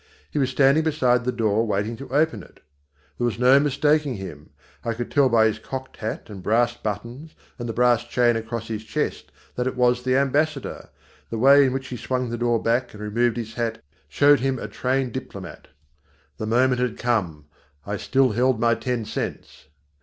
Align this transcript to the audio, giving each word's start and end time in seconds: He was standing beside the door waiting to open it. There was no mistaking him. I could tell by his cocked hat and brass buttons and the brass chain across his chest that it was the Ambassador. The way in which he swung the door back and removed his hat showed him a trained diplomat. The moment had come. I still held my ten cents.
He 0.31 0.39
was 0.39 0.49
standing 0.49 0.83
beside 0.83 1.25
the 1.25 1.31
door 1.31 1.63
waiting 1.67 1.95
to 1.97 2.09
open 2.09 2.41
it. 2.41 2.59
There 3.19 3.25
was 3.25 3.37
no 3.37 3.59
mistaking 3.59 4.15
him. 4.15 4.49
I 4.83 4.95
could 4.95 5.11
tell 5.11 5.29
by 5.29 5.45
his 5.45 5.59
cocked 5.59 5.97
hat 5.97 6.27
and 6.27 6.41
brass 6.41 6.75
buttons 6.75 7.35
and 7.59 7.69
the 7.69 7.73
brass 7.73 8.03
chain 8.03 8.35
across 8.35 8.67
his 8.67 8.83
chest 8.83 9.31
that 9.53 9.67
it 9.67 9.75
was 9.75 10.01
the 10.01 10.17
Ambassador. 10.17 10.89
The 11.29 11.37
way 11.37 11.65
in 11.65 11.71
which 11.71 11.89
he 11.89 11.97
swung 11.97 12.31
the 12.31 12.37
door 12.39 12.59
back 12.59 12.95
and 12.95 13.03
removed 13.03 13.37
his 13.37 13.53
hat 13.53 13.83
showed 14.09 14.39
him 14.39 14.57
a 14.57 14.67
trained 14.67 15.13
diplomat. 15.13 15.67
The 16.37 16.47
moment 16.47 16.81
had 16.81 16.97
come. 16.97 17.45
I 17.85 17.97
still 17.97 18.31
held 18.31 18.59
my 18.59 18.73
ten 18.73 19.05
cents. 19.05 19.65